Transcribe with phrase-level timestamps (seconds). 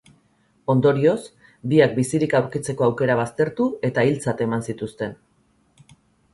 [0.73, 1.21] Ondorioz,
[1.73, 5.17] biak bizirik aurkitzeko aukera baztertu eta hiltzat eman zituzten.